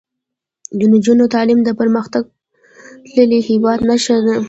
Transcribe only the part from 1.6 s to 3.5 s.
د پرمختللي